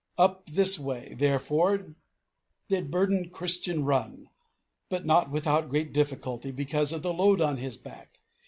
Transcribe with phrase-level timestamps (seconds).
[0.17, 1.93] Up this way, therefore,
[2.67, 4.29] did burdened Christian run,
[4.89, 8.17] but not without great difficulty, because of the load on his back.